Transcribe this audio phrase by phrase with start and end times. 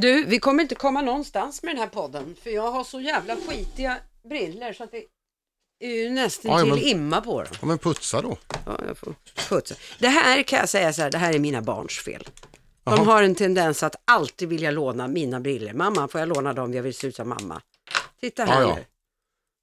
[0.00, 3.36] Du, vi kommer inte komma någonstans med den här podden för jag har så jävla
[3.36, 3.96] skitiga
[4.28, 5.04] briller så att det
[5.80, 7.52] är ju nästan Ja, till men- imma på dem.
[7.60, 8.36] Ja, men putsa då.
[8.66, 9.14] Ja, jag får
[9.48, 9.74] putsa.
[9.98, 12.28] Det här kan jag säga så här, det här är mina barns fel.
[12.84, 13.04] De Jaha.
[13.04, 15.72] har en tendens att alltid vilja låna mina briller.
[15.72, 16.74] Mamma, får jag låna dem?
[16.74, 17.62] Jag vill se ut som mamma.
[18.20, 18.74] Titta här Ja, ja.
[18.74, 18.84] nu.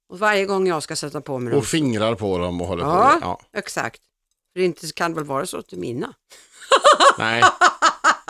[0.08, 1.58] Och varje gång jag ska sätta på mig dem.
[1.58, 3.26] Och fingrar på dem och håller Ja, på.
[3.26, 3.40] Ja.
[3.58, 4.00] exakt.
[4.52, 6.14] För det inte kan väl vara så till mina?
[7.18, 7.42] Nej,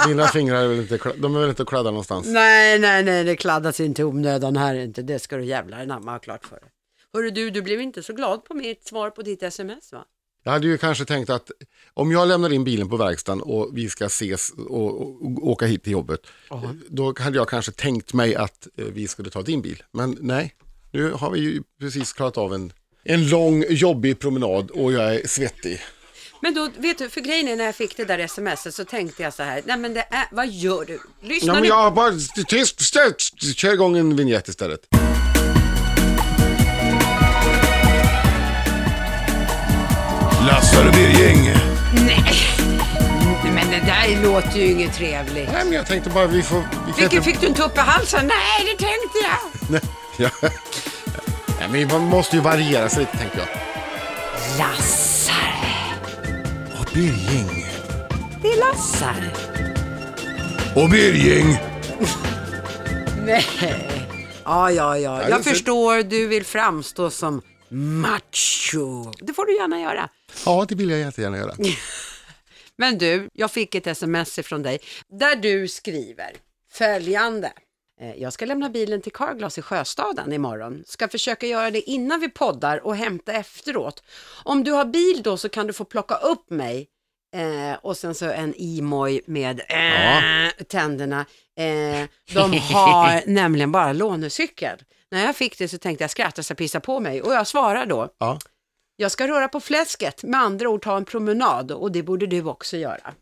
[0.09, 2.27] dina fingrar är väl inte, de är väl inte kladda någonstans?
[2.27, 5.03] Nej, nej, nej, det kladdas inte i onödan här inte.
[5.03, 6.69] Det ska du jävlar anamma ha klart för dig.
[7.13, 10.05] Hörru du, du blev inte så glad på mitt svar på ditt sms va?
[10.45, 11.51] Jag hade ju kanske tänkt att
[11.95, 15.83] om jag lämnar in bilen på verkstaden och vi ska ses och, och, åka hit
[15.83, 16.21] till jobbet.
[16.89, 19.83] Då hade jag kanske tänkt mig att eh, vi skulle ta din bil.
[19.93, 20.55] Men nej,
[20.91, 22.73] nu har vi ju precis klarat av en,
[23.05, 25.81] en lång jobbig promenad och jag är svettig.
[26.45, 29.23] Men då, vet du, för grejen är när jag fick det där smset så tänkte
[29.23, 31.01] jag så här, nej men det är, vad gör du?
[31.23, 32.11] Lyssna Ja, men jag har bara
[32.47, 34.81] tyst, tyst, kör igång en vignett istället.
[40.47, 41.51] Lassar och Birging.
[42.07, 42.25] Nej,
[43.55, 45.53] men det där låter ju inget trevligt.
[45.53, 46.59] Nej, men jag tänkte bara vi får...
[46.59, 48.27] Vi kan Vilken inte- fick du en tupp i halsen?
[48.27, 49.71] Nej, det tänkte jag.
[49.71, 49.81] Nej,
[50.17, 50.49] ja.
[51.61, 53.49] Nej, men man måste ju variera sig lite tänkte jag.
[54.69, 55.14] Och
[56.95, 57.67] Birging.
[58.43, 59.33] det är Lassar.
[60.77, 61.47] Och Birging.
[63.27, 63.45] Nej.
[64.45, 65.29] Ja, ja, ja.
[65.29, 69.13] Jag förstår, du vill framstå som macho.
[69.19, 70.09] Det får du gärna göra.
[70.47, 71.55] Ja, det vill jag jättegärna göra.
[72.77, 74.79] Men du, jag fick ett sms från dig
[75.19, 76.33] där du skriver
[76.73, 77.53] följande.
[78.05, 80.85] Eh, Jag ska lämna bilen till Carglass i Sjöstaden imorgon.
[80.87, 84.03] Ska försöka göra det innan vi poddar och hämta efteråt.
[84.45, 86.89] Om du har bil då så kan du få plocka upp mig.
[87.37, 91.21] Eh, och sen så en emoj med eh, tänderna.
[91.59, 94.79] Eh, de har nämligen bara lånecykel.
[95.11, 97.47] När jag fick det så tänkte jag skratta så jag pissar på mig och jag
[97.47, 98.09] svarar då.
[98.19, 98.39] Ja.
[98.97, 102.45] Jag ska röra på fläsket, med andra ord ta en promenad och det borde du
[102.45, 103.15] också göra.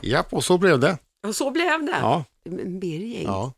[0.00, 0.98] Japp, och så blev det.
[1.26, 1.96] Och så blev det.
[2.00, 3.52] Ja, Men Birging, ja,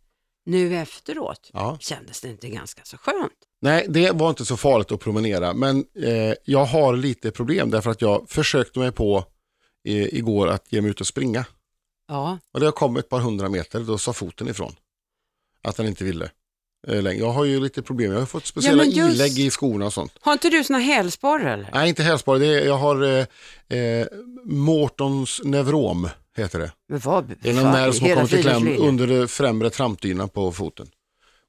[0.50, 1.76] nu efteråt ja.
[1.80, 3.32] kändes det inte ganska så skönt.
[3.62, 7.90] Nej, det var inte så farligt att promenera, men eh, jag har lite problem därför
[7.90, 9.24] att jag försökte mig på
[9.88, 11.44] eh, igår att ge mig ut och springa.
[12.08, 14.72] Ja, Och det har kommit ett par hundra meter, då sa foten ifrån.
[15.62, 16.30] Att den inte ville.
[16.88, 16.98] eh.
[17.00, 19.92] Jag har ju lite problem, jag har fått speciella men just- ilägg i skorna och
[19.92, 20.12] sånt.
[20.20, 21.68] har inte du såna hälsporre?
[21.74, 23.02] Nej, inte hälsporre, jag har
[23.68, 24.06] eh, eh,
[24.44, 26.72] Mortons neurom, heter det.
[26.88, 27.34] Men vad?
[27.42, 30.86] Det är någon nerv som har kommit i kläm under det främre trampdynan på foten.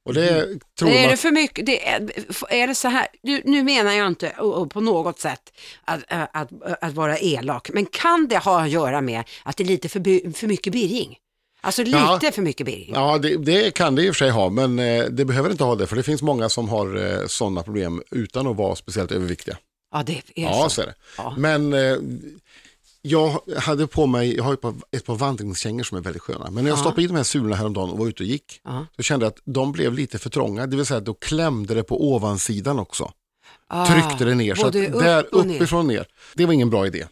[0.06, 0.46] Och det
[0.80, 1.12] tror Men är man...
[1.12, 2.10] det för mycket, det är,
[2.50, 5.54] är det så här, nu, nu menar jag inte och, och på något sätt
[5.86, 6.50] att, att, att,
[6.82, 10.34] att vara elak, men kan det ha att göra med att det är lite för,
[10.34, 11.18] för mycket birring?
[11.62, 12.32] Alltså lite Ja.
[12.34, 12.92] för mycket birring?
[12.94, 15.64] Ja, det, det kan det i och för sig ha, men eh, det behöver inte
[15.64, 19.12] ha det, för det finns många som har eh, sådana problem utan att vara speciellt
[19.12, 19.58] överviktiga.
[19.94, 20.70] Ja, det är Ja, så.
[20.70, 20.94] så är det.
[21.18, 21.34] Ja.
[21.38, 21.98] Men eh,
[23.02, 26.52] jag hade på mig, jag har ett par, ett par vandringskängor som är väldigt sköna,
[26.52, 26.82] men när jag Ja.
[26.82, 28.86] stoppade i de här sulorna häromdagen och var ute och gick, Ja.
[28.96, 31.74] så kände jag att de blev lite för trånga, det vill säga att då klämde
[31.74, 33.12] det på ovansidan också.
[33.68, 35.56] Ah, Tryckte det ner, så att upp där och ner.
[35.56, 36.08] uppifrån ner.
[36.36, 37.06] Det var ingen bra idé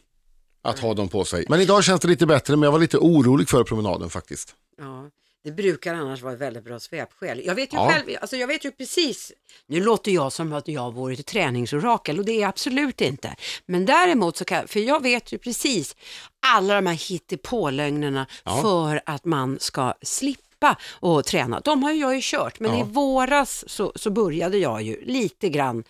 [0.61, 1.45] att ha dem på sig.
[1.49, 4.55] Men idag känns det lite bättre, men jag var lite orolig för promenaden faktiskt.
[4.77, 5.09] Ja,
[5.43, 7.41] det brukar annars vara ett väldigt bra svepskäl.
[7.45, 7.91] Jag vet ju Ja.
[7.91, 9.31] själv, alltså jag vet ju precis,
[9.67, 13.35] nu låter jag som att jag vore ett träningsorakel och det är jag absolut inte.
[13.65, 15.95] Men däremot så kan, för jag vet ju precis
[16.39, 18.61] alla de här hittepålögnerna Ja.
[18.61, 20.43] för att man ska slippa
[20.91, 21.59] och träna.
[21.59, 22.79] De har ju jag ju kört, men Ja.
[22.79, 25.83] i våras så, så började jag ju lite grann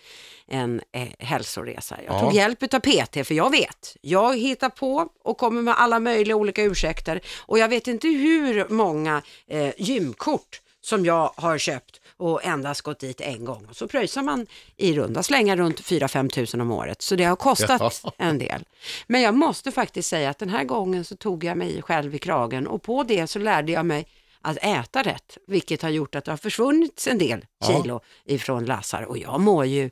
[0.48, 1.96] en eh, hälsoresa.
[2.06, 2.20] Jag Ja.
[2.20, 6.36] tog hjälp av PT för jag vet, jag hittar på och kommer med alla möjliga
[6.36, 12.44] olika ursäkter och jag vet inte hur många eh, gymkort som jag har köpt och
[12.44, 13.66] endast gått dit en gång.
[13.70, 17.02] Och så pröjsar man i runda slängar runt 4-5 tusen om året.
[17.02, 18.12] Så det har kostat Ja.
[18.18, 18.64] en del.
[19.06, 22.18] Men jag måste faktiskt säga att den här gången så tog jag mig själv i
[22.18, 24.06] kragen och på det så lärde jag mig
[24.42, 27.66] att äta rätt, vilket har gjort att det har försvunnit en del Ja.
[27.82, 29.90] kilo ifrån Lassar och jag mår ju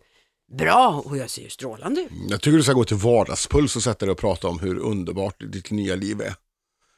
[0.59, 2.09] bra och jag ser ju strålande ut.
[2.29, 5.35] Jag tycker du ska gå till vardagspuls och sätta dig och prata om hur underbart
[5.39, 6.35] ditt nya liv är.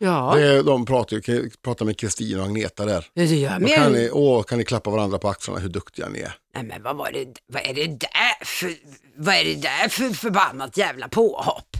[0.02, 3.06] Ja, Det är de pratar, pratar med Kristina och Agneta där.
[3.14, 6.20] det gör Då kan, ni, åh, kan ni klappa varandra på axlarna hur duktiga ni
[6.20, 6.34] är.
[6.54, 8.74] Nej men vad var det, vad är det där för,
[9.16, 11.76] vad är det där för förbannat jävla påhopp?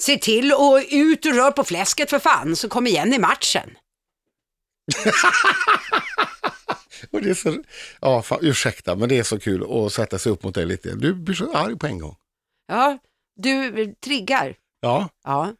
[0.00, 3.70] Se till och ut och rör på fläsket för fan, så kom igen i matchen.
[7.10, 7.56] Och det är så,
[8.00, 10.94] ja, fan, ursäkta, men det är så kul att sätta sig upp mot dig lite.
[10.94, 12.16] Du blir så arg på en gång.
[12.68, 12.98] Ja,
[13.36, 14.54] du triggar.
[14.80, 15.52] Ja, Ja,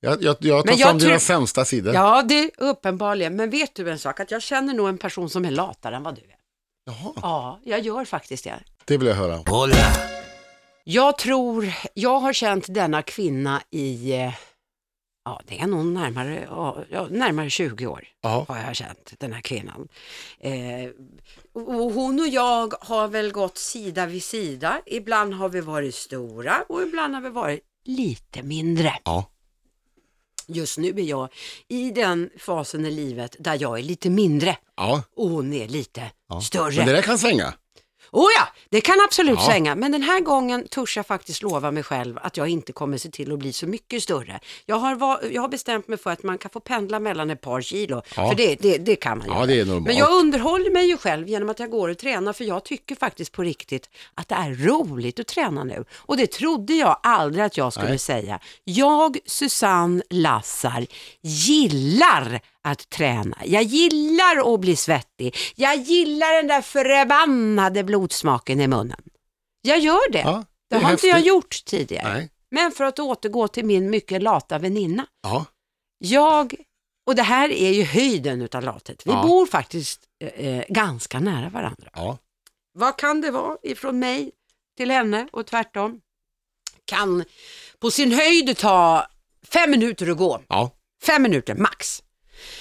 [0.00, 1.94] Jag, jag, jag tar Men jag fram dina tror- sämsta sidor.
[1.94, 3.36] Ja, det är uppenbarligen.
[3.36, 4.20] Men vet du en sak?
[4.20, 6.36] Att jag känner nog en person som är latare än vad du är.
[6.86, 8.60] Jaha, Ja, jag gör faktiskt det.
[8.84, 9.36] det vill jag höra.
[9.46, 9.76] Hola.
[10.84, 14.32] Jag tror, jag har känt denna kvinna i, eh,
[15.24, 16.46] ja det är nog närmare,
[16.90, 18.44] ja, närmare 20 år Ja.
[18.48, 19.88] har jag känt den här kvinnan.
[20.40, 20.52] Eh,
[21.52, 24.80] och hon och jag har väl gått sida vid sida.
[24.86, 28.92] Ibland har vi varit stora och ibland har vi varit lite mindre.
[29.04, 29.28] Ja.
[30.46, 31.28] Just nu är jag
[31.68, 35.02] i den fasen i livet där jag är lite mindre Ja.
[35.16, 36.10] och hon är lite
[36.42, 36.76] större.
[36.76, 37.54] Men det där kan svänga.
[38.14, 39.46] Oh ja, det kan absolut Ja.
[39.46, 42.98] svänga, men den här gången törs jag faktiskt lova mig själv att jag inte kommer
[42.98, 44.40] se till att bli så mycket större.
[44.66, 47.40] Jag har, va- jag har bestämt mig för att man kan få pendla mellan ett
[47.40, 48.28] par kilo, Ja.
[48.28, 49.46] för det, det, det kan man Ja, göra.
[49.46, 49.86] det är normalt.
[49.86, 52.94] Men jag underhåller mig ju själv genom att jag går och tränar, för jag tycker
[52.96, 55.84] faktiskt på riktigt att det är roligt att träna nu.
[55.98, 57.98] Och det trodde jag aldrig att jag skulle Nej.
[57.98, 58.40] säga.
[58.64, 60.86] Jag, Susanne Lassar,
[61.22, 63.38] gillar att träna.
[63.44, 65.36] Jag gillar att bli svettig.
[65.56, 69.00] Jag gillar den där förbannade blodsmaken i munnen.
[69.62, 70.18] Jag gör det.
[70.18, 71.28] Ja, det är har inte jag häftigt.
[71.28, 72.12] gjort tidigare.
[72.14, 72.30] Nej.
[72.50, 75.06] Men för att återgå till min mycket lata väninna.
[75.22, 75.44] Ja.
[75.98, 76.54] Jag,
[77.06, 79.02] och det här är ju höjden utav lathet.
[79.06, 79.22] Vi Ja.
[79.22, 80.00] bor faktiskt
[80.36, 81.90] eh, ganska nära varandra.
[81.94, 82.18] Ja.
[82.78, 84.30] Vad kan det vara ifrån mig
[84.76, 86.00] till henne och tvärtom?
[86.84, 87.24] Kan
[87.78, 89.06] på sin höjd ta
[89.48, 90.40] fem minuter att gå.
[90.48, 90.70] Ja.
[91.02, 92.02] Fem minuter max.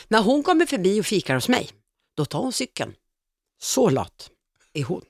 [0.08, 1.70] När hon kommer förbi och fikar hos mig,
[2.18, 2.94] då tar hon cykeln.
[3.62, 4.30] Så lat
[4.74, 5.02] är hon.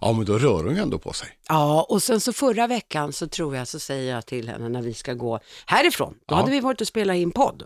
[0.00, 1.28] ja, men då rör hon ju ändå på sig.
[1.48, 4.82] Ja, och sen så förra veckan så tror jag så säger jag till henne när
[4.82, 6.14] vi ska gå härifrån.
[6.26, 6.36] Då Ja.
[6.36, 7.62] hade vi varit och spelat in podd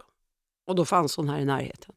[0.66, 1.94] och då fanns hon här i närheten.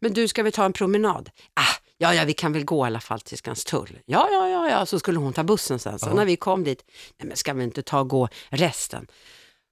[0.00, 1.30] Men du, ska vi ta en promenad?
[1.54, 1.62] Ah,
[1.98, 3.98] ja, ja, vi kan väl gå i alla fall till Skanstull.
[4.06, 5.98] Ja, ja, ja, ja, så skulle hon ta bussen sen.
[5.98, 6.14] Så Ja.
[6.14, 6.84] när vi kom dit,
[7.18, 9.06] nej men ska vi inte ta och gå resten?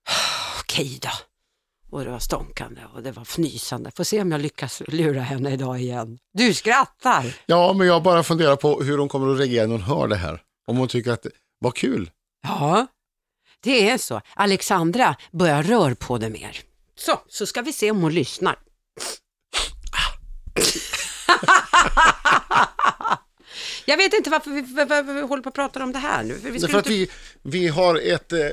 [0.61, 1.11] Okej då.
[1.91, 3.91] Och det var stånkande och det var fnysande.
[3.97, 6.19] Får se om jag lyckas lura henne idag igen.
[6.33, 7.37] Du skrattar!
[7.47, 10.17] Ja, men jag bara funderar på hur hon kommer att reagera när hon hör det
[10.17, 10.43] här.
[10.67, 11.27] Om hon tycker att,
[11.59, 12.11] vad kul.
[12.43, 12.87] Ja,
[13.61, 14.21] det är så.
[14.35, 16.61] Alexandra börjar rör på det mer.
[16.99, 18.57] Så, så ska vi se om hon lyssnar.
[23.85, 26.35] Jag vet inte varför vi, varför vi håller på att prata om det här nu.
[26.35, 26.89] För vi Det för inte...
[26.91, 27.11] vi,
[27.43, 28.47] vi har ett, eh,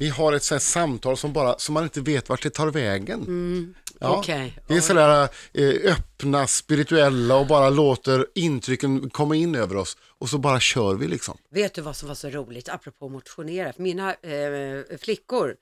[0.00, 3.20] vi har ett sånt samtal som, bara, som man inte vet vart det tar vägen.
[3.20, 3.26] Ja.
[3.26, 3.74] Mm,
[4.18, 4.58] Okej.
[4.68, 9.96] Det är sådär eh, öppna, spirituella och bara låter intrycken komma in över oss.
[10.18, 11.38] Och så bara kör vi liksom.
[11.50, 13.72] Vet du vad som var så roligt, apropå motionera?
[13.72, 15.54] För mina eh, flickor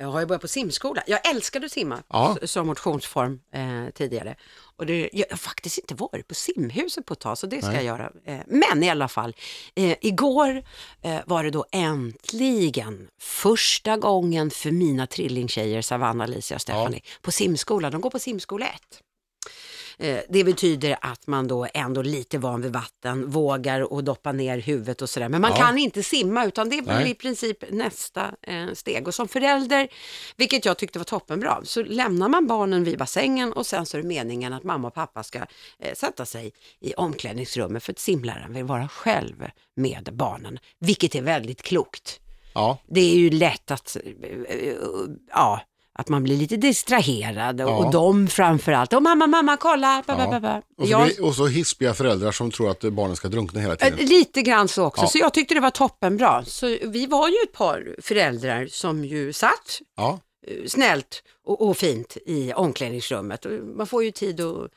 [0.00, 1.02] eh, har ju börjat på simskola.
[1.06, 2.36] Jag älskade att simma Ja.
[2.42, 4.36] som motionsform eh, tidigare.
[4.78, 7.74] Och det, jag har faktiskt inte varit på simhuset på ett tag, så det ska
[7.74, 8.12] jag göra.
[8.24, 9.36] Eh, men i alla fall,
[9.74, 10.62] eh, igår
[11.02, 17.32] eh, var det då äntligen första gången för mina trillingtjejer, Savanna, Alicia och Stephanie, på
[17.32, 17.90] simskola.
[17.90, 19.02] De går på simskola 1.
[19.98, 24.58] Eh, Det betyder att man då ändå lite van vid vatten, vågar och doppa ner
[24.58, 25.28] huvudet och sådär.
[25.28, 25.56] Men man Ja.
[25.56, 29.08] kan inte simma utan det är väl i princip nästa eh, steg.
[29.08, 29.88] Och som förälder,
[30.36, 34.02] vilket jag tyckte var toppenbra, så lämnar man barnen vid bassängen och sen så är
[34.02, 35.38] det meningen att mamma och pappa ska
[35.78, 41.22] eh, sätta sig i omklädningsrummet för att simläraren vill vara själv med barnen, vilket är
[41.22, 42.20] väldigt klokt.
[42.54, 43.96] Ja, Det är ju lätt att,
[45.30, 45.60] ja,
[45.98, 47.76] att man blir lite distraherad och, Ja.
[47.76, 50.30] och de framförallt, och mamma, mamma, kolla, ba, Ja.
[50.30, 50.62] ba, ba.
[50.78, 53.98] och så, Jag, och så hispiga föräldrar som tror att barnen ska drunkna hela tiden.
[54.06, 55.08] lite grann så också, Ja.
[55.08, 56.44] så jag tyckte det var toppenbra.
[56.44, 61.76] Så vi var ju ett par föräldrar som ju satt Ja, eh, snällt och, och
[61.76, 63.46] fint i omklädningsrummet.
[63.76, 64.70] Man får ju tid att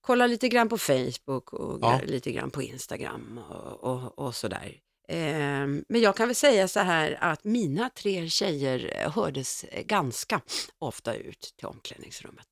[0.00, 4.72] kolla lite grann på Facebook och lite grann på Instagram och, och, och sådär.
[5.08, 9.82] Ehm, Men jag kan väl säga så här att mina tre tjejer eh, hördes eh,
[9.84, 10.40] ganska
[10.78, 12.46] ofta ut till omklädningsrummet.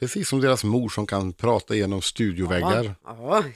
[0.00, 2.94] precis som deras mor som kan prata genom studioväggar.
[3.04, 3.44] Ja,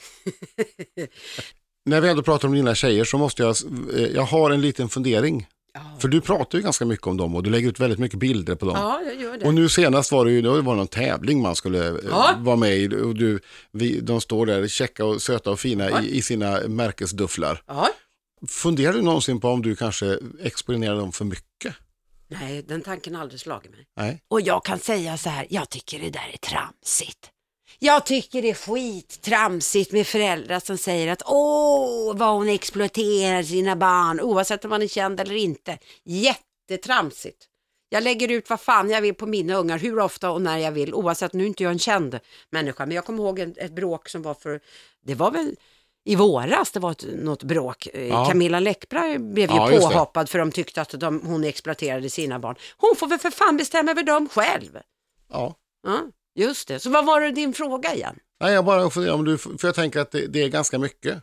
[1.84, 3.56] När vi ändå pratar om dina tjejer så måste jag,
[3.94, 5.46] eh, jag har en liten fundering.
[6.00, 6.02] Ja.
[6.02, 8.54] För du pratar ju ganska mycket om dem och du lägger ut väldigt mycket bilder
[8.54, 8.74] på dem.
[8.78, 9.46] ja jag gör det.
[9.46, 12.34] Och nu senast var det ju, det var någon tävling man skulle eh, Ja.
[12.38, 13.40] vara med i och du,
[13.72, 17.62] vi, de står där checka och söta och fina i, i sina märkesdufflar.
[17.66, 17.88] Ja.
[18.48, 21.74] Funderar du någonsin på om du kanske exponerar dem för mycket?
[22.28, 23.86] Nej, den tanken har aldrig slagit mig.
[23.96, 24.22] Nej.
[24.28, 27.30] Och jag kan säga så här, jag tycker det där är tramsigt.
[27.82, 33.76] Jag tycker det är skittramsigt med föräldrar som säger att åh, vad hon exploaterar sina
[33.76, 35.78] barn, oavsett om man är känd eller inte.
[36.04, 37.46] Jättetramsigt.
[37.88, 40.72] Jag lägger ut vad fan jag vill på mina ungar, hur ofta och när jag
[40.72, 42.18] vill, oavsett, nu är inte jag en känd
[42.50, 44.60] människa, men jag kommer ihåg ett, ett bråk som var för,
[45.04, 45.56] det var väl
[46.04, 47.88] i våras, det var ett, något bråk.
[47.94, 48.24] Eh, Ja.
[48.28, 52.56] Camilla Läckberg blev ju Ja, påhoppad för de tyckte att de, hon exploaterade sina barn.
[52.76, 54.78] Hon får väl för fan bestämma över dem själv.
[55.32, 55.54] Ja.
[55.86, 55.98] Ja,
[56.34, 56.80] just det.
[56.80, 58.16] Så vad var det din fråga igen?
[58.40, 61.22] Nej, jag bara funderar om du, för jag tänker att det, det är ganska mycket.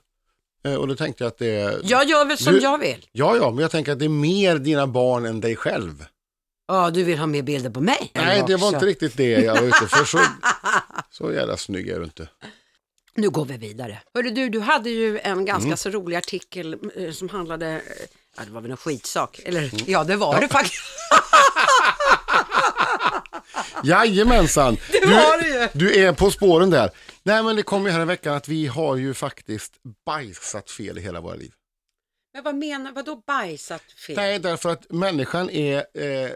[0.66, 1.80] Eh, Och då tänkte jag att det är...
[1.84, 3.08] Jag gör väl som Du- jag vill.
[3.12, 6.06] Ja, ja, men jag tänker att det är mer dina barn än dig själv.
[6.68, 8.12] Ja, du vill ha mer bilder på mig?
[8.16, 10.06] Nej, det var inte riktigt det jag var ute för.
[10.06, 10.20] Så,
[11.12, 12.28] så jävla snygg är du inte.
[13.16, 14.02] Nu går vi vidare.
[14.14, 15.78] Hörru du, du hade ju en ganska Mm.
[15.78, 17.82] så rolig artikel eh, som handlade,
[18.38, 19.72] ja det var väl en skitsak, eller Mm.
[19.88, 20.84] ja det var det faktiskt.
[23.84, 24.78] Jajamensan!
[24.92, 25.70] Det var det ju.
[25.74, 26.90] Du är på spåren där.
[27.24, 29.74] Nej, men det kom ju här i veckan att vi har ju faktiskt
[30.06, 31.52] bajsat fel i hela våra liv.
[32.34, 34.16] Men vad menar, vadå bajsat fel?
[34.16, 36.32] Nej, därför att människan är eh,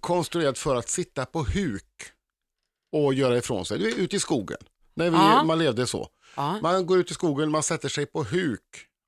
[0.00, 1.84] konstruerad för att sitta på huk
[2.92, 3.78] och göra ifrån sig.
[3.78, 4.58] Du är ute i skogen,
[4.94, 5.44] när vi, Ja.
[5.44, 6.08] man levde så.
[6.36, 6.58] Ja.
[6.62, 8.60] Man går ut i skogen, man sätter sig på huk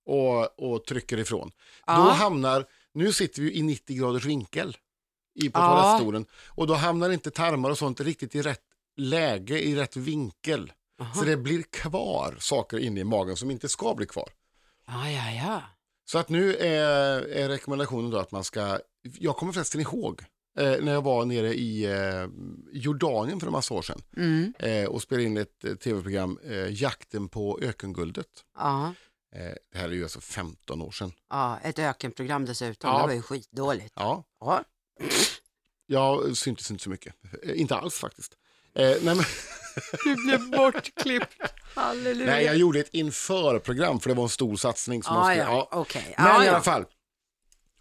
[0.07, 1.51] och, och trycker ifrån.
[1.87, 1.97] Ja.
[1.97, 4.77] Då hamnar, nu sitter vi i 90 graders vinkel
[5.37, 5.67] i, på Ja.
[5.83, 8.63] toalettstolen och då hamnar inte tarmar och sånt riktigt i rätt
[8.97, 10.73] läge, i rätt vinkel.
[11.15, 14.29] Så det blir kvar saker inne i magen som inte ska bli kvar.
[14.87, 15.63] Ja, ja, ja.
[16.05, 20.23] Så att nu är, är rekommendationen då att man ska, jag kommer förresten ihåg
[20.59, 22.27] eh, när jag var nere i eh,
[22.73, 24.53] Jordanien för en massa år sedan Mm.
[24.59, 28.27] eh, och spelade in ett eh, tv-program, eh, Jakten på ökenguldet.
[28.59, 28.95] Ja.
[29.35, 29.41] Eh,
[29.73, 31.13] det här är ju alltså 15 år sedan.
[31.31, 33.01] ja, ett ökenprogram dessutom, Ja.
[33.01, 33.93] det var ju skitdåligt.
[33.97, 34.65] Ja, Ja.
[35.87, 37.15] Jag syntes inte så mycket.
[37.43, 38.33] Eh, inte alls faktiskt.
[38.75, 39.17] Eh, nej, men,
[40.05, 41.37] Du blev bortklippt,
[41.75, 42.27] halleluja.
[42.31, 45.03] nej, jag gjorde ett införprogram för det var en stor satsning.
[45.03, 45.79] Som man Ja, skulle, ja, ja.
[45.79, 46.15] okej.
[46.19, 46.53] Men Ja, i ja.
[46.53, 46.85] alla fall.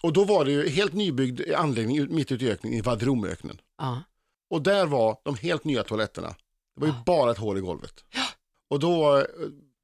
[0.01, 3.61] Och då var det ju helt nybyggd anläggning mitt ute i öknen, i Vadromöknen.
[3.77, 4.03] Ja.
[4.49, 6.27] Och där var de helt nya toaletterna.
[6.75, 8.03] Det var ju bara ett hål i golvet.
[8.67, 9.23] Och då eh,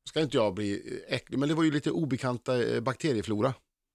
[0.10, 3.54] ska inte jag bli äcklig, men det var ju lite obekanta eh, bakterieflora,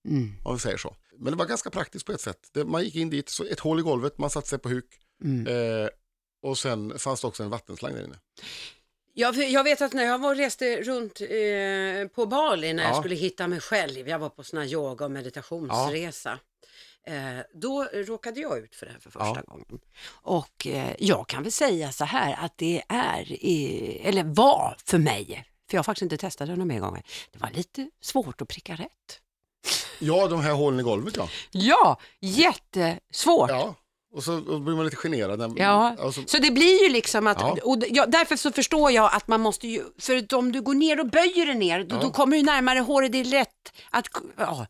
[0.09, 0.33] Mm.
[0.45, 0.97] om vi säger så.
[1.19, 2.49] Men det var ganska praktiskt på ett sätt.
[2.53, 4.87] Det, man gick in dit, så ett hål i golvet, man satte sig på huk.
[5.25, 5.47] Mm.
[5.83, 5.89] Eh,
[6.43, 8.19] och sen fanns det också en vattenslang där inne.
[9.19, 13.01] Jag, jag vet att när jag var reste runt eh, på Bali när jag Ja.
[13.01, 16.39] skulle hitta mig själv, jag var på sån här yoga och meditationsresa.
[17.07, 19.53] Eh, då råkade jag ut för det här för första Ja.
[19.53, 19.81] gången.
[20.09, 24.99] Och eh, jag kan väl säga så här att det är, eh, eller var för
[24.99, 28.41] mig, för jag har faktiskt inte testat det några mer gånger, det var lite svårt
[28.43, 29.21] att pricka rätt.
[29.99, 31.29] Ja, de här hålen i golvet ja.
[31.51, 33.51] Ja, jättesvårt.
[33.51, 33.75] Ja,
[34.15, 35.55] och så och blir man lite generad.
[35.59, 37.57] Ja, alltså, så det blir ju liksom att, Ja.
[37.63, 41.01] och ja, därför så förstår jag att man måste ju, för om du går ner
[41.01, 44.67] och böjer dig ner, då, då kommer du närmare håret, det är lätt att, ja,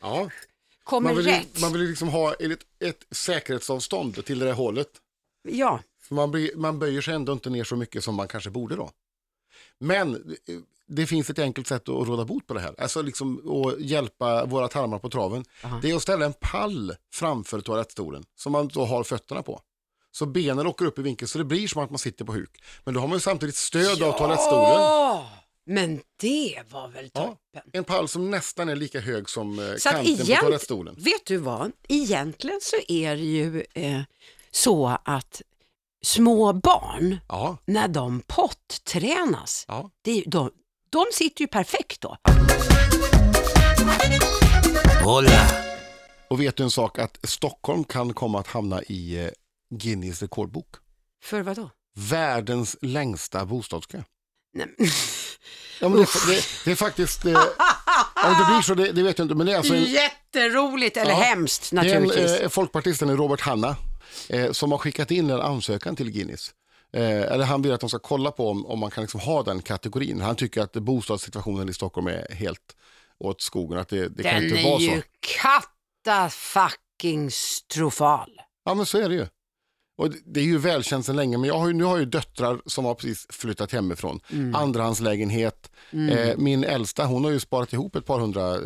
[0.85, 1.61] kommer Man vill, rätt.
[1.61, 4.88] man vill ju liksom ha ett, ett säkerhetsavstånd till det där hålet.
[5.49, 8.50] Ja, För man, blir, man böjer sig ändå inte ner så mycket som man kanske
[8.50, 8.90] borde då.
[9.80, 10.21] Men eh,
[10.88, 12.75] det finns ett enkelt sätt att råda bot på det här.
[12.78, 15.45] Alltså liksom att hjälpa våra tarmar på traven.
[15.83, 19.61] Det är att ställa en pall framför toalettstolen som man då har fötterna på.
[20.12, 22.62] Så benen åker upp i vinkel så det blir som att man sitter på huk.
[22.85, 25.25] Men då har man ju samtidigt stöd av toalettstolen.
[25.68, 27.21] Men det var väl Ja,
[27.52, 27.71] toppen.
[27.73, 30.95] en pall som nästan är lika hög som eh, Så kanten på egent- toalettstolen.
[30.99, 34.00] Vet du vad, egentligen så är det ju eh,
[34.50, 35.42] så att
[36.06, 39.90] små barn, Ja, när de pottränas, ja.
[40.04, 40.50] det de,
[40.90, 42.16] de sitter ju perfekt då.
[45.04, 45.46] Hola.
[46.30, 49.30] Och vet du en sak att Stockholm kan komma att hamna i eh,
[49.70, 50.66] Guinness rekordbok.
[51.25, 51.70] För vad då?
[51.98, 54.02] Världens längsta bostadskö.
[54.54, 54.66] Nej,
[55.80, 57.34] Ja, men det, det, det är faktiskt, eh,
[58.25, 60.96] om det blir så det, det vet jag inte, men det är alltså en, Jätteroligt,
[60.96, 61.16] eller Ja.
[61.16, 62.30] hemskt det är naturligtvis.
[62.38, 63.76] en eh, folkpartisten Robert Hanna
[64.28, 66.54] eh, som har skickat in en ansökan till Guinness.
[66.92, 69.42] Eh, eller han vill att de ska kolla på om, om man kan liksom ha
[69.42, 70.20] den kategorin.
[70.20, 72.76] Han tycker att bostadssituationen i Stockholm är helt
[73.18, 74.84] åt skogen, att det, det kan Den inte är vara så.
[74.84, 75.02] ju
[75.40, 78.40] katta fucking strofal.
[78.64, 79.26] Ja, men så är det ju.
[79.98, 82.04] Och det- är ju välkänt sedan länge, men jag har ju, nu har jag ju
[82.06, 84.20] döttrar som har precis flyttat hemifrån.
[84.32, 84.54] Mm.
[84.54, 85.70] Andrahandslägenhet.
[85.90, 88.60] Eh, min äldsta, hon har ju sparat ihop ett par hundra eh,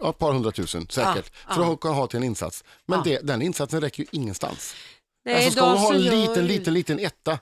[0.00, 2.64] ja, ett par hundratusen säkert, Ja, för att kunna ha till en insats.
[2.86, 3.04] Men Ja.
[3.04, 4.74] det, den insatsen räcker ju ingenstans.
[5.24, 6.46] Nej, alltså ska hon ha en liten, Mm.
[6.46, 7.38] liten, liten etta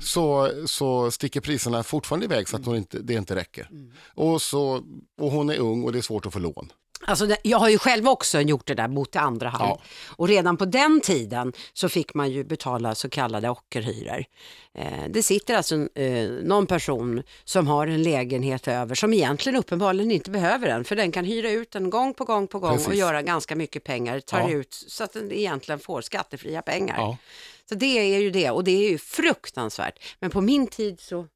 [0.00, 3.68] så, så sticker priserna fortfarande iväg så att hon inte, det inte räcker.
[3.70, 3.90] Mm.
[4.14, 4.82] Och, så,
[5.20, 6.72] och hon är ung och det är svårt att få lån.
[7.06, 9.70] Alltså, jag har ju själv också gjort det där, bott i andra hand.
[9.70, 9.80] Ja.
[10.16, 14.24] Och redan på den tiden så fick man ju betala så kallade ockerhyror.
[14.78, 20.10] Eh, det sitter alltså eh, någon person som har en lägenhet över som egentligen uppenbarligen
[20.10, 22.76] inte behöver den, för den kan hyra ut den gång på gång på gång och
[22.84, 22.94] Precis.
[23.00, 24.50] göra ganska mycket pengar, tar Ja.
[24.50, 26.96] ut så att den egentligen får skattefria pengar.
[26.98, 27.16] Ja.
[27.68, 29.98] Så det är ju det och det är ju fruktansvärt.
[30.20, 31.26] Men på min tid så,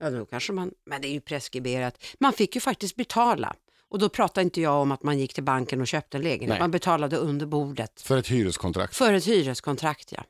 [0.00, 2.04] Ja, då kanske man, men det är ju preskriberat.
[2.20, 3.54] Man fick ju faktiskt betala.
[3.94, 6.48] Och då pratar inte jag om att man gick till banken och köpte en lägenhet.
[6.48, 6.58] Nej.
[6.58, 8.00] Man betalade under bordet.
[8.00, 8.96] För ett hyreskontrakt.
[8.96, 10.24] För ett hyreskontrakt, ja.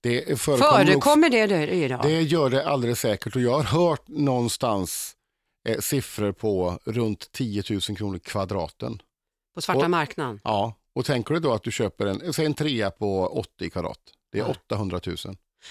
[0.00, 2.00] Det förekommer, Förekommer det då idag?
[2.02, 5.12] Det gör det alldeles säkert och jag har hört någonstans
[5.68, 9.02] eh, siffror på runt 10 000 kronor kvadraten.
[9.54, 10.40] På svarta Och- marknaden?
[10.44, 13.98] Ja, och tänker du då att du köper en, säg en trea på 80 kvadrat.
[14.32, 14.50] Det är Ja.
[14.50, 15.16] 800 000.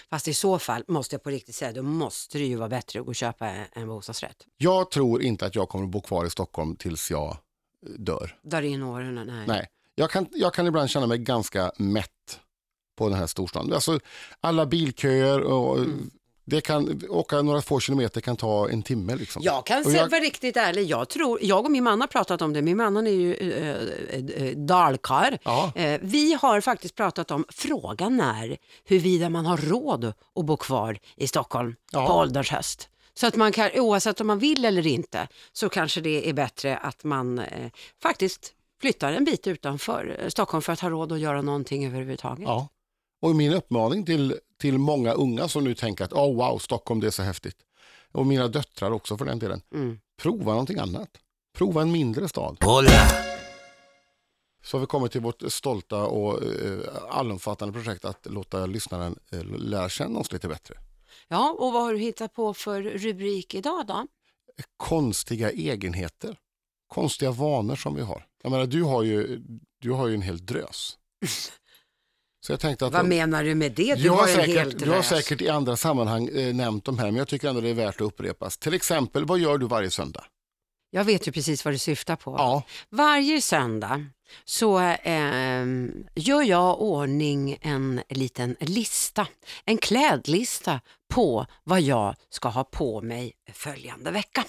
[0.10, 3.00] Fast i så fall måste jag på riktigt säga, då måste det ju vara bättre
[3.00, 4.38] att gå och köpa en, bostadsrätt.
[4.58, 8.38] Jag tror inte att jag kommer att bo kvar i Stockholm tills jag eh, dör.
[8.42, 9.48] Där in åren, nej.
[9.48, 12.40] Nej, jag kan, jag kan ibland känna mig ganska mätt
[12.98, 13.74] på den här storstaden.
[13.74, 14.00] Alltså,
[14.40, 16.10] alla bilköer och Mm.
[16.46, 19.16] Det kan, åka några få kilometer kan ta en timme.
[19.16, 19.42] Liksom.
[19.46, 22.54] Jag kan jag- vara riktigt ärlig, jag tror, jag och min man har pratat om
[22.54, 25.38] det, min man är ju äh, äh, dalkar.
[25.44, 25.72] Ja.
[25.76, 30.98] Eh, vi har faktiskt pratat om frågan är huruvida man har råd att bo kvar
[31.16, 32.08] i Stockholm Ja.
[32.08, 32.90] på ålderns höst.
[33.14, 36.78] Så att man kan, oavsett om man vill eller inte, så kanske det är bättre
[36.78, 37.70] att man eh,
[38.02, 42.46] faktiskt flyttar en bit utanför Stockholm för att ha råd att göra någonting överhuvudtaget.
[42.48, 42.68] Ja.
[43.24, 47.08] Och min uppmaning till, till många unga som nu tänker att oh, wow, Stockholm det
[47.08, 47.58] är så häftigt.
[48.12, 49.62] Och mina döttrar också för den delen.
[49.74, 50.00] Mm.
[50.22, 51.10] Prova någonting annat.
[51.58, 52.58] Prova en mindre stad.
[52.62, 53.08] Hola!
[54.64, 59.46] Så har vi kommit till vårt stolta och eh, allomfattande projekt att låta lyssnaren eh,
[59.46, 60.76] lära känna oss lite bättre.
[61.28, 64.08] Ja, och vad har du hittat på för rubrik idag då?
[64.78, 66.38] Konstiga egenheter.
[66.88, 68.26] Konstiga vanor som vi har.
[68.44, 69.42] Jag menar, du har ju,
[69.80, 70.98] du har ju en hel drös.
[72.46, 73.96] Så jag tänkte att Vad menar du med det?
[73.96, 77.16] Du jag, har säkert, jag har säkert i andra sammanhang eh, nämnt de här, men
[77.16, 78.58] jag tycker ändå det är värt att upprepas.
[78.58, 80.26] Till exempel, vad gör du varje söndag?
[80.90, 82.36] Jag vet ju precis vad du syftar på.
[82.38, 84.06] Ja, Varje söndag
[84.46, 85.66] så eh,
[86.16, 89.28] gör jag ordning en liten lista,
[89.66, 90.82] en klädlista
[91.14, 94.46] på vad jag ska ha på mig följande vecka.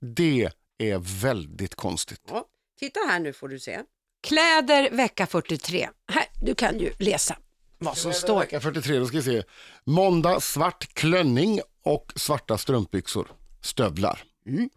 [0.00, 2.20] det är väldigt konstigt.
[2.28, 2.44] Ja,
[2.78, 3.80] titta här nu får du se.
[4.22, 5.88] Kläder vecka 43.
[6.12, 7.36] Här, du kan ju läsa
[7.78, 8.40] vad som står.
[8.40, 9.42] Vecka 43, då ska vi se.
[9.84, 13.28] Måndag svart klänning och svarta strumpbyxor.
[13.60, 14.22] Stövlar.
[14.46, 14.70] Mm.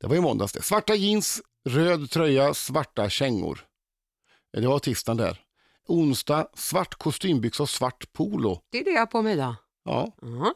[0.00, 0.62] Det var i måndags det.
[0.62, 3.60] Svarta jeans, röd tröja, svarta kängor.
[4.56, 5.40] Eh, Det var tisdagen där.
[5.86, 8.62] Onsdag svart kostymbyxa och svart polo.
[8.70, 9.54] Det är det jag har på mig idag.
[9.84, 10.54] Ja, Ja.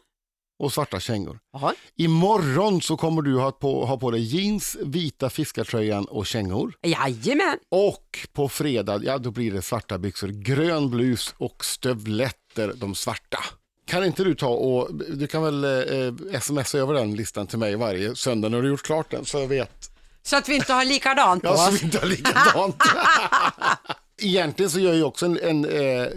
[0.62, 1.38] Och svarta kängor.
[1.52, 1.74] Ja.
[1.96, 6.74] Imorgon så kommer du ha på, ha på dig jeans, vita fiskartröjan och kängor.
[6.82, 7.58] Jajamän.
[7.70, 13.38] Och på fredag, ja då blir det svarta byxor, grön blus och stövletter, de svarta.
[13.86, 17.76] Kan inte du ta och, du kan väl eh, smsa över den listan till mig
[17.76, 19.90] varje söndag när du gjort klart den så jag vet.
[20.22, 21.80] Så att vi inte har likadant på Ja, så oss.
[21.80, 22.76] vi inte har likadant.
[24.22, 26.08] Egentligen så gör jag också en, en eh,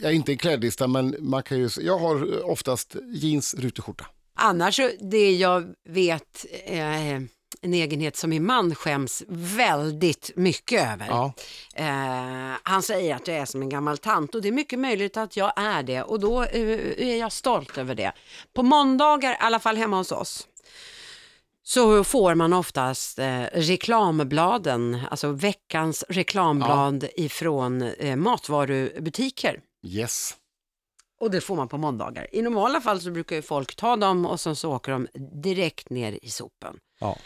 [0.00, 4.06] ja, inte en klädlista men man kan ju, jag har oftast jeans, rutig skjorta.
[4.34, 7.20] Annars, det jag vet, eh,
[7.62, 11.06] en egenhet som min man skäms väldigt mycket över.
[11.06, 11.32] Ja.
[11.74, 15.16] Eh, han säger att jag är som en gammal tant och det är mycket möjligt
[15.16, 18.12] att jag är det och då eh, är jag stolt över det.
[18.52, 20.48] På måndagar, i alla fall hemma hos oss,
[21.70, 29.60] så får man oftast eh, reklambladen, alltså veckans reklamblad ifrån eh, matvarubutiker.
[29.86, 30.34] Yes.
[31.20, 32.26] Och det får man på måndagar.
[32.32, 35.08] I normala fall så brukar ju folk ta dem och sen så åker de
[35.42, 36.76] direkt ner i sopen.
[37.00, 37.16] Ja.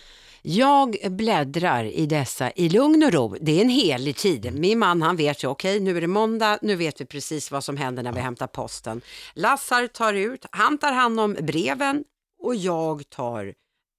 [0.42, 3.36] Jag bläddrar i dessa i lugn och ro.
[3.40, 4.54] Det är en helig tid.
[4.54, 7.64] Min man han vet ju, okej nu är det måndag, nu vet vi precis vad
[7.64, 9.00] som händer när vi hämtar posten.
[9.34, 12.04] Lassar tar ut, han tar hand om breven
[12.42, 13.54] och jag tar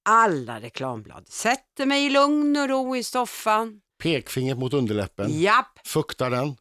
[0.08, 1.28] alla reklamblad.
[1.28, 6.56] Sätter mig i lugn och ro i soffan, Pekfingret mot underläppen, japp, fuktar den.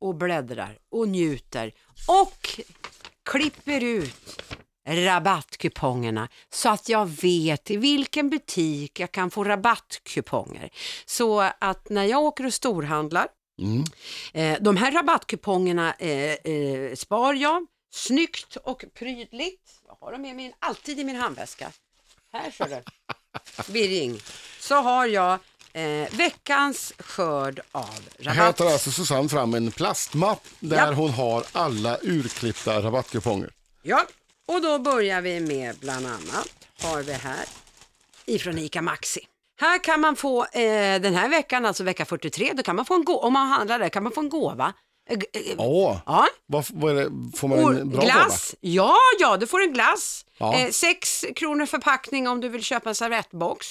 [0.00, 1.72] och bläddrar och njuter
[2.08, 2.60] och
[3.30, 4.42] klipper ut
[4.88, 10.70] rabattkupongerna så att jag vet i vilken butik jag kan få rabattkuponger.
[11.06, 13.26] Så att när jag åker och storhandlar,
[13.58, 13.84] Mm.
[14.34, 19.80] eh, de här rabattkupongerna eh, eh, spar jag snyggt och prydligt.
[19.86, 21.70] Jag har dem i min, alltid i min handväska.
[22.34, 22.66] Här ser
[23.66, 23.72] du.
[23.72, 24.20] Birring.
[24.60, 25.38] Så har jag
[25.72, 27.88] eh, veckans skörd av
[28.24, 28.56] Här rabatt.
[28.56, 30.92] tar alltså Susanne fram en plastmapp där Ja.
[30.92, 33.50] hon har alla urklippta rabattkuponger.
[33.82, 34.06] Ja,
[34.46, 36.48] och då börjar vi med bland annat,
[36.82, 37.44] har vi här,
[38.26, 39.20] ifrån ICA Maxi.
[39.60, 42.94] Här kan man få, eh, den här veckan, alltså vecka 43, då kan man få
[42.94, 44.72] en gå- om man handlar där kan man få en gåva.
[45.58, 47.10] Åh, Ja, vad, vad det?
[47.36, 48.04] får man en bra gåva?
[48.04, 48.54] glass.
[48.60, 50.24] Ja, ja, du får en glass.
[50.38, 50.54] Ja.
[50.58, 53.66] Eh, sex kronor förpackning om du vill köpa en servettbox.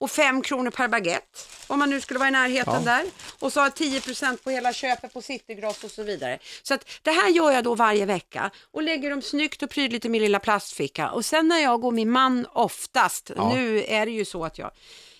[0.00, 3.04] och 5 kronor per baguette om man nu skulle vara i närheten där.
[3.38, 6.38] Och så har 10% på hela köpet på Citygross och så vidare.
[6.62, 10.04] Så att det här gör jag då varje vecka och lägger dem snyggt och prydligt
[10.04, 11.10] i min lilla plastficka.
[11.10, 14.70] Och sen när jag och min man oftast, nu är det ju så att jag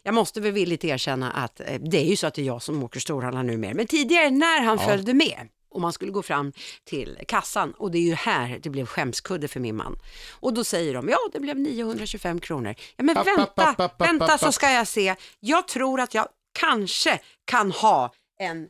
[0.02, 2.62] jag måste väl villigt erkänna att eh, det är ju så att det är jag
[2.62, 3.74] som åker storhandlar nu mer.
[3.74, 6.52] Men tidigare när han följde med och man skulle gå fram
[6.84, 9.98] till kassan och det är ju här det blev skämskudde för min man.
[10.40, 12.74] Och då säger de, ja det blev 925 kronor.
[12.96, 15.14] Ja men vänta, vänta så ska jag se.
[15.40, 16.26] Jag tror att jag
[16.58, 18.68] kanske kan ha en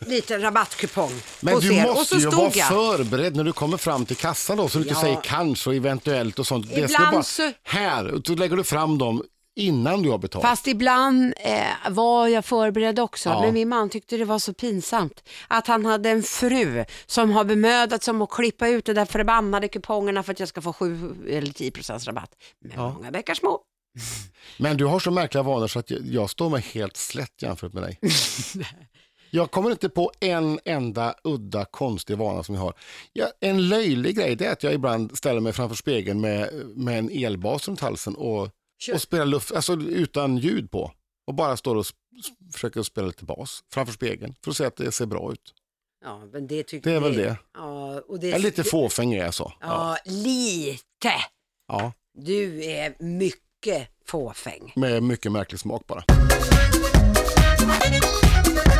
[0.00, 1.88] liten rabattkupong Men du er.
[1.90, 2.68] Och måste så ju vara jag.
[2.68, 5.00] förberedd när du kommer fram till kassan då, så du inte Ja.
[5.00, 6.68] säger kanske och eventuellt och sånt.
[6.74, 9.22] det Ibland bara, så- Här, då lägger du fram dem
[9.56, 10.48] innan du har betalat.
[10.48, 13.40] Fast ibland eh, var jag förberedd också, Ja.
[13.40, 17.44] men min man tyckte det var så pinsamt att han hade en fru som har
[17.44, 20.72] bemödat sig om att klippa ut de där förbannade kupongerna för att jag ska få
[20.72, 22.30] 7 eller 10 procents rabatt.
[22.60, 23.60] Men många bäckar små.
[24.58, 27.72] Men du har så märkliga vanor så att jag, jag står mig helt slätt jämfört
[27.72, 27.98] med dig.
[29.30, 32.74] jag kommer inte på en enda udda konstig vana som jag har.
[33.12, 36.98] Ja, en löjlig grej det är att jag ibland ställer mig framför spegeln med, med
[36.98, 38.94] en elbas runt halsen och, Kör.
[38.94, 40.92] och spelar luft, alltså utan ljud på.
[41.26, 41.86] Och bara står och
[42.52, 45.54] försöker spela lite bas framför spegeln för att se att det ser bra ut.
[46.04, 47.36] Ja, men det tycker Det är väl det.
[47.54, 49.52] Ja, och det Jag är lite fåfäng är jag så.
[49.60, 51.12] Ja, lite.
[51.68, 54.72] Ja, Du är mycket fåfäng.
[54.76, 56.04] med mycket märklig smak bara.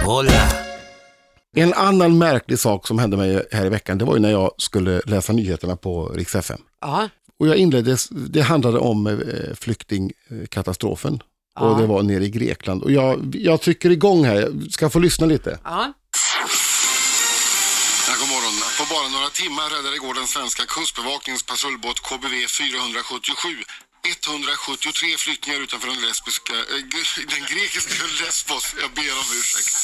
[0.05, 0.49] Hola.
[1.57, 4.51] En annan märklig sak som hände mig här i veckan, det var ju när jag
[4.59, 6.61] skulle läsa nyheterna på Rix FM.
[6.81, 7.09] Ja,
[7.41, 11.23] Och jag inledde, det handlade om eh, flyktingkatastrofen.
[11.55, 11.61] Ja.
[11.61, 12.83] Och det var nere i Grekland.
[12.83, 15.59] Och jag, jag trycker igång här, jag ska få lyssna lite.
[15.65, 15.93] ja.
[18.09, 18.55] Ja, god morgon.
[18.79, 23.49] På bara några timmar räddade igår den svenska kustbevakningens patrullbåt KBV 477
[24.13, 28.75] 173 flyktingar utanför den lesbiska, äh, den grekiska Lesbos.
[28.83, 29.75] Jag ber om ursäkt.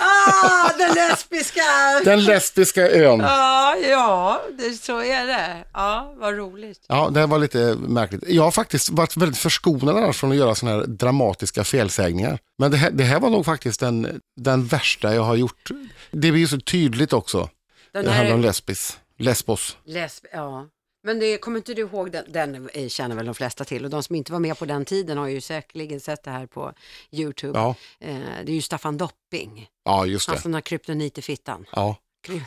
[0.00, 1.62] Ah, den lesbiska!
[2.04, 3.20] Den lesbiska ön.
[3.20, 5.64] Ja, ja, det, så är det.
[5.72, 6.84] Ja, vad roligt.
[6.88, 8.22] Ja, det var lite märkligt.
[8.26, 12.38] Jag har faktiskt varit väldigt förskonad annars från att göra sådana här dramatiska felsägningar.
[12.58, 15.70] Men det här, det här var nog faktiskt den, den värsta jag har gjort.
[16.10, 17.50] Det blir ju så tydligt också.
[17.92, 19.76] Den Det handlar om lesbis, lesbos.
[19.86, 20.24] lesb...
[20.32, 20.66] Ja.
[21.08, 22.24] Men det, kommer inte du ihåg den?
[22.28, 24.84] Den eh, känner väl de flesta till och de som inte var med på den
[24.84, 26.72] tiden har ju säkerligen sett det här på
[27.10, 27.58] YouTube.
[27.58, 30.42] Ja, Eh, det är ju Staffan Dopping, ja just han det.
[30.42, 31.64] som har kryptonit i fittan.
[31.72, 31.96] Ja.
[32.26, 32.42] Kry-?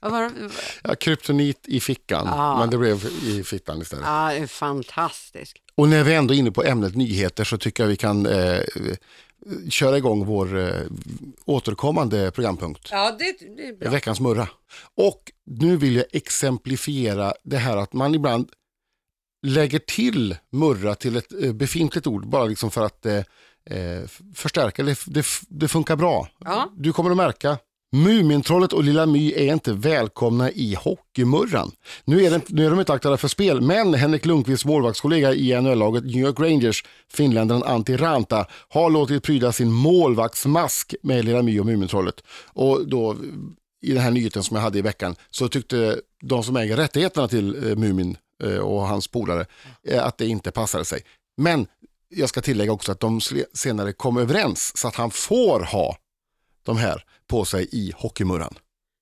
[0.82, 2.58] Ja, kryptonit i fickan, Ja.
[2.58, 4.04] men det blev i fittan istället.
[4.06, 5.56] Ja, det är fantastiskt.
[5.74, 8.60] Och när vi ändå är inne på ämnet nyheter så tycker jag vi kan eh,
[9.70, 10.82] köra igång vår eh,
[11.44, 12.88] återkommande programpunkt.
[12.90, 13.90] Ja, det, det är bra.
[13.90, 14.48] Veckans murra.
[14.94, 18.50] Och nu vill jag exemplifiera det här att man ibland
[19.46, 23.22] lägger till murra till ett eh, befintligt ord bara liksom för att eh,
[23.64, 24.02] eh,
[24.34, 24.82] förstärka.
[24.82, 26.28] Det, det, det funkar bra.
[26.38, 26.72] Ja.
[26.76, 27.58] Du kommer att märka.
[27.92, 31.72] Mumintrollet och Lilla My är inte välkomna i hockeymurran.
[32.04, 35.60] Nu är, det, nu är de inte aktuella för spel, men Henrik Lundqvists målvaktskollega i
[35.60, 41.60] NHL-laget New York Rangers, finländaren Antti Ranta, har låtit pryda sin målvaktsmask med Lilla My
[41.60, 42.24] och Mumintrollet.
[42.52, 43.16] Och då
[43.82, 47.28] i den här nyheten som jag hade i veckan så tyckte de som äger rättigheterna
[47.28, 49.46] till eh, Mumin eh, och hans polare
[49.88, 51.00] eh, att det inte passade sig.
[51.36, 51.66] Men
[52.08, 53.20] jag ska tillägga också att de
[53.54, 55.96] senare kom överens så att han får ha
[56.62, 58.54] de här på sig i hockeymurran.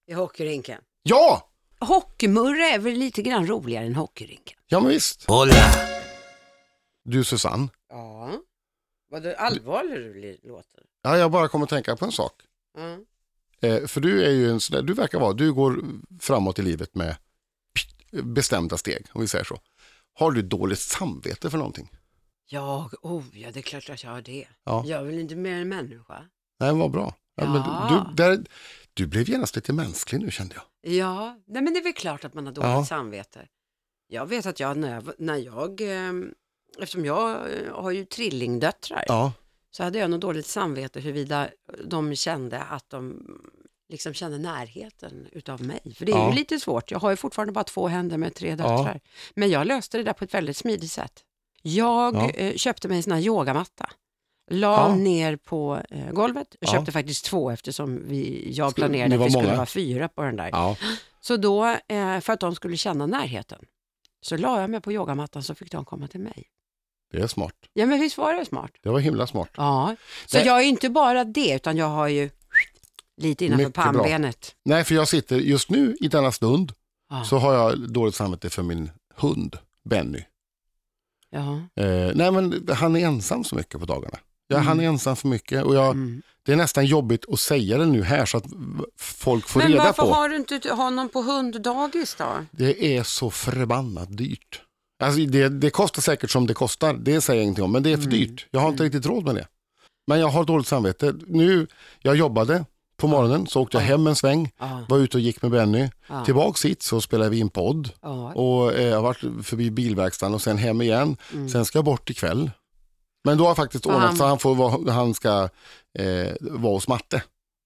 [0.07, 0.81] I hockeyrinken.
[1.03, 1.51] Ja!
[1.81, 4.59] Hockeymurra är väl lite grann roligare än hockeyrinken?
[4.67, 5.25] Ja men visst.
[5.29, 5.55] Hola.
[7.05, 8.33] Du Susanne, Ja.
[9.11, 10.83] Vad du allvarlig du li- låter.
[11.03, 12.33] ja, jag bara kommer att tänka på en sak.
[12.79, 12.99] Ja.
[13.69, 15.85] Eh, för du är ju en sån där, du verkar vara, du går
[16.21, 17.17] framåt i livet med
[18.13, 19.59] bestämda steg, om vi säger så.
[20.15, 21.91] Har du dåligt samvete för någonting?
[22.51, 24.49] Jag, oh ja det är klart att jag har det.
[24.65, 24.83] Ja.
[24.87, 26.25] Jag är väl inte mer än människa.
[26.61, 27.15] Nej, vad bra.
[27.39, 28.07] Ja, men Ja.
[28.09, 28.45] du, där,
[28.95, 30.93] du blev genast lite mänsklig nu kände jag.
[30.95, 32.85] Ja, nej men det är väl klart att man har dåligt Ja.
[32.85, 33.47] samvete.
[34.09, 36.13] Jag vet att jag, när jag, när jag eh,
[36.79, 39.33] eftersom jag eh, har ju trillingdöttrar, Ja,
[39.71, 41.49] så hade jag nog dåligt samvete huruvida
[41.85, 43.27] de kände att de
[43.89, 45.81] liksom kände närheten utav mig.
[45.97, 46.31] För det är Ja.
[46.31, 46.91] ju lite svårt.
[46.91, 49.01] Jag har ju fortfarande bara två händer med tre döttrar.
[49.35, 51.25] Men jag löste det där på ett väldigt smidigt sätt.
[51.63, 52.31] Jag Ja.
[52.31, 53.91] eh, köpte mig en sån här yogamatta.
[54.51, 54.95] La Ja.
[54.95, 56.57] ner på eh, golvet.
[56.61, 56.73] Jag Ja.
[56.73, 59.57] köpte faktiskt två eftersom vi, jag planerade att vi skulle många?
[59.57, 60.49] vara fyra på den där.
[60.53, 60.77] ja.
[61.21, 63.59] Så då, eh, för att de skulle känna närheten,
[64.21, 66.45] så la jag mig på yogamattan så fick de komma till mig.
[67.13, 67.55] det är smart.
[67.73, 68.71] Ja men visst var det smart?
[68.83, 69.51] Det var himla smart.
[69.57, 69.97] Ja.
[70.27, 70.47] Så Nej.
[70.47, 72.31] jag är inte bara det, utan jag har ju
[73.17, 73.85] lite innanför Mycket bra.
[73.85, 74.55] pannbenet.
[74.65, 76.73] Nej, för jag sitter just nu i denna stund
[77.11, 77.25] Ja.
[77.25, 80.23] så har jag dåligt samvete för min hund Benny.
[81.31, 81.61] Ja.
[81.85, 84.19] Eh, nej men han är ensam så mycket på dagarna.
[84.49, 86.23] Ja, Han är ensam för mycket och jag, Mm.
[86.43, 88.45] det är nästan jobbigt att säga det nu här så att
[88.97, 90.09] folk får Men reda varför på.
[90.15, 92.25] har du inte honom på hunddagis då?
[92.51, 94.61] Det är så förbannat dyrt.
[95.03, 97.93] Alltså det, det kostar säkert som det kostar, det säger jag ingenting om, men det
[97.93, 98.19] är för Mm.
[98.19, 98.47] dyrt.
[98.51, 99.47] Jag har inte riktigt råd med det.
[100.07, 101.15] Men jag har dåligt samvete.
[101.27, 101.67] Nu,
[102.01, 102.65] jag jobbade
[102.97, 104.51] på morgonen, så åkte jag hem en sväng,
[104.89, 105.89] var ute och gick med Benny.
[106.25, 107.91] Tillbaks hit så spelade vi in podd
[108.35, 111.17] och eh, jag har varit förbi bilverkstaden och sen hem igen.
[111.33, 111.49] Mm.
[111.49, 112.51] Sen ska jag bort ikväll.
[113.25, 115.49] Men då har jag faktiskt ordnat han- så han, får vara, han ska
[115.99, 117.23] eh, vara hos matte.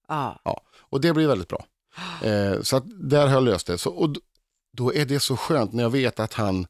[0.07, 0.61] Ja.
[0.79, 1.65] Och det blir väldigt bra.
[2.23, 3.77] Eh, så där har jag löst det.
[3.77, 4.15] Så, och
[4.77, 6.67] då är det så skönt när jag vet att han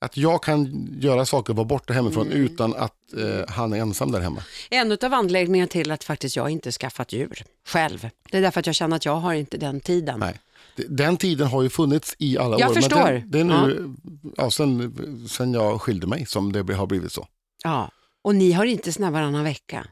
[0.00, 2.38] att jag kan göra saker och vara borta hemifrån Mm.
[2.38, 4.42] utan att eh, han är ensam där hemma.
[4.70, 8.66] En av anledningarna till att faktiskt jag inte skaffat djur själv, det är därför att
[8.66, 10.20] jag känner att jag har inte den tiden.
[10.20, 10.40] Nej.
[10.88, 12.74] Den tiden har ju funnits i alla Jag år.
[12.74, 12.96] förstår.
[13.12, 13.94] Men det, det är nu,
[14.36, 14.50] ja.
[14.50, 17.26] sen, sen jag skilde mig som det har blivit så.
[17.64, 17.90] Ja.
[18.24, 19.86] Och ni har inte sån här varannan vecka.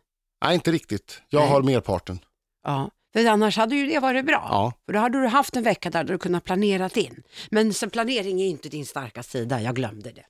[0.45, 1.23] Nej, inte riktigt.
[1.29, 1.49] Jag Nej.
[1.49, 2.19] har merparten.
[2.65, 2.91] Ja.
[3.13, 4.47] För annars hade ju det varit bra.
[4.51, 4.73] Ja.
[4.87, 7.23] För då hade du haft en vecka där du kunnat planera in.
[7.51, 10.25] Men sen planering är inte din starka sida, jag glömde det.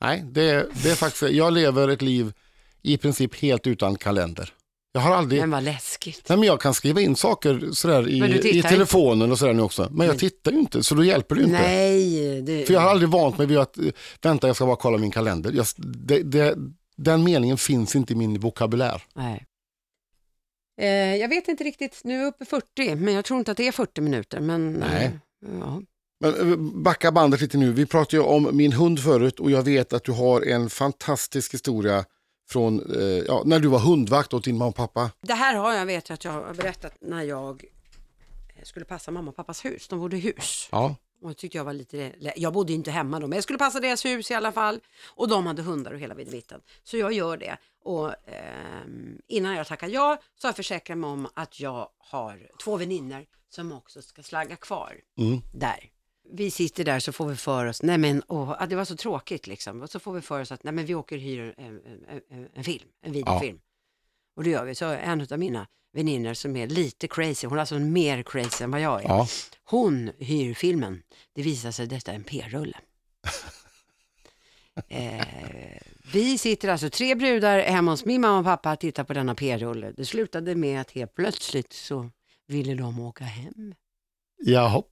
[0.00, 2.32] Nej, det, det är faktiskt, jag lever ett liv
[2.82, 4.52] i princip helt utan kalender.
[4.92, 6.28] Jag har aldrig, Men vad läskigt.
[6.28, 9.62] nej men jag kan skriva in saker sådär i, Men i telefonen och sådär nu
[9.62, 9.88] också.
[9.90, 11.62] Men jag tittar ju inte, så då hjälper det ju inte.
[11.62, 12.66] Nej, det...
[12.66, 13.78] För jag har aldrig vant mig vid att,
[14.22, 15.52] vänta jag ska bara kolla min kalender.
[15.52, 16.54] Jag, det, det,
[16.96, 19.02] den meningen finns inte i min vokabulär.
[19.14, 19.46] Nej.
[20.80, 23.50] Eh, jag vet inte riktigt, nu är jag uppe i 40, men jag tror inte
[23.50, 24.40] att det är 40 minuter.
[24.40, 25.04] Men, Nej.
[25.04, 25.12] eh,
[25.60, 25.82] ja.
[26.20, 27.72] Men eh, backa bandet lite nu.
[27.72, 31.54] Vi pratade ju om min hund förut och jag vet att du har en fantastisk
[31.54, 32.04] historia
[32.48, 35.10] från eh, ja, när du var hundvakt åt din mamma och pappa.
[35.20, 37.64] Det här har jag vet att jag har berättat när jag
[38.56, 39.88] eh, skulle passa mamma och pappas hus.
[39.88, 40.68] De bodde i hus.
[40.72, 43.80] Ja, Och tyckte jag var lite, jag bodde inte hemma då, men jag skulle passa
[43.80, 44.80] deras hus i alla fall.
[45.14, 46.60] Och de hade hundar och hela vidvitten.
[46.84, 47.56] Så jag gör det.
[47.84, 52.48] Och ehm, innan jag tackar ja så har jag försäkrat mig om att jag har
[52.64, 55.40] två väninnor som också ska slagga kvar Mm.
[55.54, 55.90] där.
[56.32, 58.96] Vi sitter där så får vi för oss, nej men åh, ah, det var så
[58.96, 59.82] tråkigt liksom.
[59.82, 62.20] Och så får vi för oss att nej men vi åker och hyr en, en,
[62.30, 63.58] en, en film, en videofilm.
[64.36, 64.74] Och det gör vi.
[64.74, 68.70] Så en av mina väninnor som är lite crazy, hon är alltså mer crazy än
[68.70, 69.08] vad jag är.
[69.08, 69.26] ja.
[69.64, 71.02] Hon hyr filmen.
[71.34, 72.76] Det visar sig att detta är en p-rulle.
[74.88, 75.26] eh,
[76.12, 79.34] vi sitter alltså tre brudar hemma hos min mamma och pappa och tittar på denna
[79.34, 79.92] p-rulle.
[79.96, 82.10] Det slutade med att helt plötsligt så
[82.46, 83.74] ville de åka hem.
[84.44, 84.82] Jaha.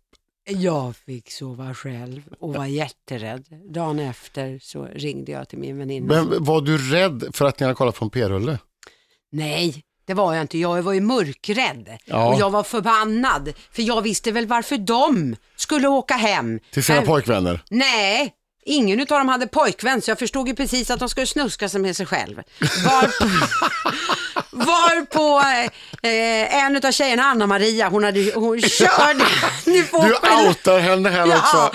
[0.50, 3.44] Jag fick sova själv och var jätterädd.
[3.68, 6.24] Dagen efter så ringde jag till min väninna.
[6.24, 8.58] Men var du rädd för att ni hade kollat på en p-rulle?
[9.36, 10.58] Nej, det var jag inte.
[10.58, 11.98] Jag var ju mörkrädd.
[12.04, 12.26] Ja.
[12.28, 13.52] Och jag var förbannad.
[13.72, 16.60] För jag visste väl varför de skulle åka hem.
[16.72, 17.62] Till sina Här- pojkvänner?
[17.70, 18.32] Nej,
[18.64, 21.80] ingen av dem hade pojkvän så jag förstod ju precis att de skulle snuska sig
[21.80, 22.36] med sig själv.
[22.84, 23.28] Varpå,
[24.50, 25.40] varpå
[26.02, 29.24] eh, en av tjejerna, Anna-Maria, hon, hade, hon körde...
[29.64, 29.80] Du
[30.48, 31.70] outar henne här Ja, också.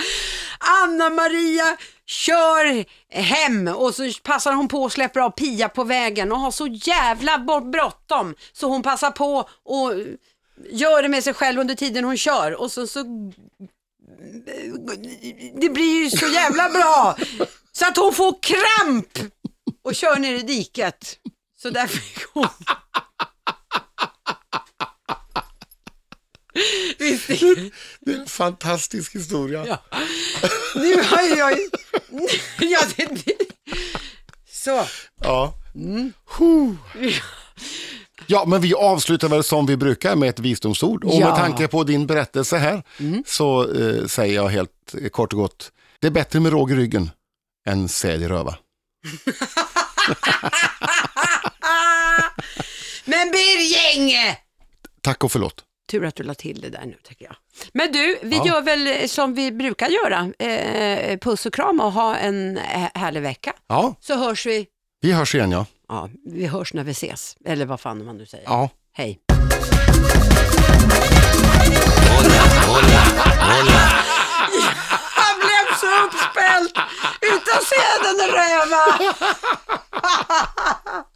[0.84, 1.78] Anna-Maria
[2.10, 6.52] kör hem och så passar hon på att släppa av Pia på vägen och har
[6.52, 7.40] så jävla
[7.72, 9.94] bråttom så hon passar på och
[10.72, 13.04] gör det med sig själv under tiden hon kör och så, så
[15.62, 17.18] det blir ju så jävla bra
[17.72, 19.20] så att hon får kramp
[19.84, 21.18] och kör ner i diket.
[21.62, 22.48] Så där fick hon...
[28.00, 29.66] Det är en fantastisk historia.
[29.68, 30.00] Ja.
[30.76, 31.70] Nu har jag ju...
[32.70, 33.36] Ja, det, det.
[34.52, 34.86] Så.
[35.22, 35.54] Ja.
[36.40, 36.74] Huh.
[38.28, 41.04] Ja, men vi avslutar väl som vi brukar med ett visdomsord.
[41.04, 41.26] Och Ja.
[41.28, 42.84] med tanke på din berättelse här
[43.26, 46.76] så eh, säger jag helt eh, kort och gott, det är bättre med råg i
[46.76, 47.12] ryggen
[47.68, 48.56] än säd i röva.
[53.06, 54.12] Men Birging!
[55.02, 55.64] Tack och förlåt.
[55.90, 57.36] Tur att du la till det där nu tycker jag.
[57.74, 58.46] Men du, vi Ja.
[58.48, 60.32] gör väl som vi brukar göra.
[60.40, 63.54] Eh, puss och kram och ha en hä- härlig vecka.
[63.68, 64.66] Ja, Så hörs vi.
[65.02, 65.66] vi hörs igen ja.
[65.88, 67.38] Ja, vi hörs när vi ses.
[67.46, 68.44] Eller vad fan man nu säger.
[68.46, 68.70] Ja.
[68.94, 69.20] Hej.
[75.16, 76.74] Han blev så uppspelt
[77.22, 79.14] utan säden röva.